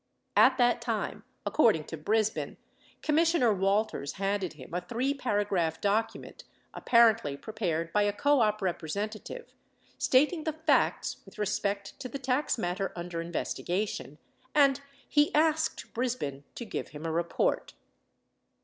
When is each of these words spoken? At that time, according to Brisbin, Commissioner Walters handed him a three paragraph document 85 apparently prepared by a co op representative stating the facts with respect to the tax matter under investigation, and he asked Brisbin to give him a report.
At 0.35 0.57
that 0.57 0.81
time, 0.81 1.23
according 1.45 1.83
to 1.83 1.95
Brisbin, 1.95 2.57
Commissioner 3.03 3.53
Walters 3.53 4.13
handed 4.13 4.53
him 4.53 4.73
a 4.73 4.81
three 4.81 5.13
paragraph 5.13 5.79
document 5.79 6.39
85 6.71 6.71
apparently 6.73 7.37
prepared 7.37 7.93
by 7.93 8.01
a 8.01 8.11
co 8.11 8.41
op 8.41 8.63
representative 8.63 9.53
stating 9.99 10.43
the 10.43 10.53
facts 10.53 11.17
with 11.23 11.37
respect 11.37 11.99
to 11.99 12.09
the 12.09 12.17
tax 12.17 12.57
matter 12.57 12.91
under 12.95 13.21
investigation, 13.21 14.17
and 14.55 14.81
he 15.07 15.31
asked 15.35 15.93
Brisbin 15.93 16.45
to 16.55 16.65
give 16.65 16.87
him 16.87 17.05
a 17.05 17.11
report. 17.11 17.75